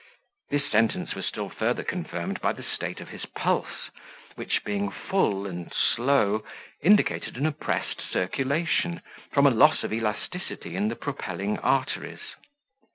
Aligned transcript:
This 0.49 0.65
sentence 0.67 1.13
was 1.13 1.27
still 1.27 1.47
farther 1.49 1.83
confirmed 1.83 2.41
by 2.41 2.53
the 2.53 2.63
state 2.63 2.99
of 3.01 3.09
his 3.09 3.27
pulse, 3.27 3.91
which, 4.33 4.63
being 4.63 4.89
full 4.89 5.45
and 5.45 5.71
slow, 5.71 6.43
indicated 6.81 7.37
an 7.37 7.45
oppressed 7.45 8.01
circulation, 8.11 9.03
from 9.31 9.45
a 9.45 9.51
loss 9.51 9.83
of 9.83 9.93
elasticity 9.93 10.75
in 10.75 10.87
the 10.87 10.95
propelling 10.95 11.59
arteries. 11.59 12.33